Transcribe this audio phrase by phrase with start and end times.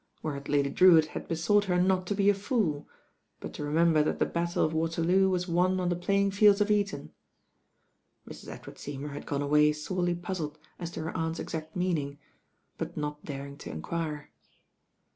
[0.23, 2.87] iWhereat Lady Drewitt had besought her not to be a fool;
[3.39, 6.59] but to remember that the Bat tle of Waterloo was won on the playing fields
[6.59, 7.13] of Eton.
[8.27, 8.47] Mrs.
[8.49, 12.17] Edward Seymour had gone away sorely puzzled as to her Aunt's exact meanmg;
[12.79, 14.31] but not daring to enquire.